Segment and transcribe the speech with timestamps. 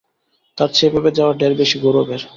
[0.57, 2.21] তার চেয়ে এভাবে যাওয়া ঢের বেশি গৌরবের।